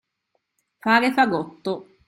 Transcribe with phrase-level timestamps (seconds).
[0.79, 1.85] Fare fagotto.